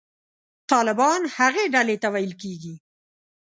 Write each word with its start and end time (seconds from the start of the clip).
طالبان 0.71 1.21
هغې 1.37 1.65
ډلې 1.73 1.95
ته 2.01 2.07
ویل 2.13 2.33
کېږي. 2.41 2.75